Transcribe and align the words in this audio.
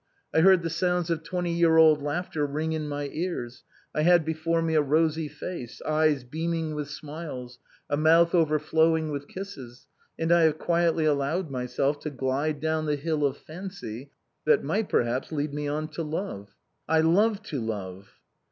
I 0.33 0.41
heard 0.41 0.63
the 0.63 0.69
sounds 0.71 1.11
of 1.11 1.21
twenty 1.21 1.51
year 1.53 1.77
old 1.77 2.01
laughter 2.01 2.43
ring 2.47 2.73
in 2.73 2.89
my 2.89 3.07
ears, 3.13 3.63
I 3.93 4.01
had 4.01 4.25
before 4.25 4.59
me 4.63 4.73
a 4.73 4.81
rosy 4.81 5.27
face, 5.27 5.79
eyes 5.83 6.23
beaming 6.23 6.73
with 6.73 6.89
smiles, 6.89 7.59
a 7.87 7.97
mouth 7.97 8.33
overflowing 8.33 9.11
with 9.11 9.27
kisses, 9.27 9.85
and 10.17 10.31
I 10.31 10.41
have 10.41 10.57
quietly 10.57 11.05
allowed 11.05 11.51
myself 11.51 11.99
to 11.99 12.09
glide 12.09 12.59
down 12.59 12.87
the 12.87 12.95
hill 12.95 13.23
of 13.23 13.37
fancy 13.37 14.09
that 14.43 14.63
might 14.63 14.89
perhaps 14.89 15.31
lead 15.31 15.53
me 15.53 15.67
on 15.67 15.87
to 15.89 16.01
love. 16.01 16.55
I 16.89 17.01
love 17.01 17.43
to 17.43 17.59
love." 17.61 18.09